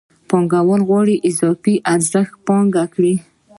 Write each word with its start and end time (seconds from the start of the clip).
یو 0.03 0.23
پانګوال 0.29 0.81
غواړي 0.89 1.15
چې 1.19 1.23
اضافي 1.29 1.73
ارزښت 1.93 2.33
پانګه 2.47 2.83
کړي 2.93 3.15